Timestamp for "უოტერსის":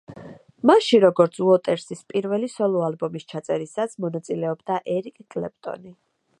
1.47-2.01